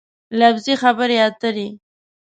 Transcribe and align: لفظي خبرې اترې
لفظي 0.39 0.73
خبرې 0.83 1.17
اترې 1.27 1.67